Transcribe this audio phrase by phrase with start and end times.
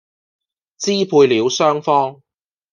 [0.79, 2.23] 支配了雙方